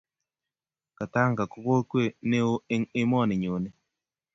[0.97, 3.69] Katanga ko kokwee ne oo eng emoni nyone.